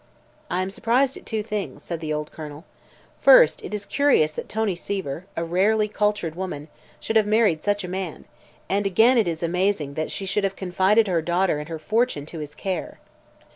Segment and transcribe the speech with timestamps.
[0.49, 2.65] "I am surprised at two things," said the old Colonel.
[3.19, 7.83] "First, it is curious that Tony Seaver, a rarely cultured woman, should have married such
[7.83, 8.25] a man,
[8.67, 12.25] and again it is amazing that she should have confided her daughter and her fortune
[12.25, 12.97] to his care."